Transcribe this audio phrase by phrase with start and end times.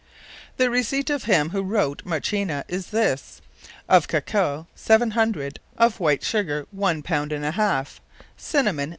[0.57, 3.39] The Receipt of him who wrote at Marchena, is this:
[3.87, 8.01] Of Cacaos, 700; of white Sugar, one pound and a halfe;
[8.35, 8.89] Cinnamon, 2.